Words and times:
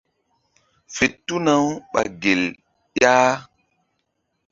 Fe 0.95 1.05
tuna-u 1.25 1.67
ɓa 1.91 2.01
gel 2.21 2.41
ƴah. 2.99 3.33